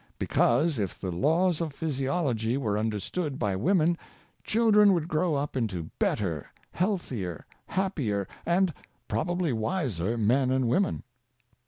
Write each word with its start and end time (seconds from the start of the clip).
Be 0.17 0.25
cause, 0.25 0.79
if 0.79 0.99
the 0.99 1.11
laws 1.11 1.61
of 1.61 1.73
physiology 1.73 2.57
were 2.57 2.75
understood 2.75 3.37
by 3.37 3.55
women, 3.55 3.99
children 4.43 4.93
would 4.93 5.07
grow 5.07 5.35
up 5.35 5.55
into 5.55 5.91
better, 5.99 6.47
healthier, 6.71 7.45
happier 7.67 8.27
and 8.43 8.73
probably 9.07 9.53
wiser 9.53 10.17
men 10.17 10.49
and 10.49 10.67
women. 10.67 11.03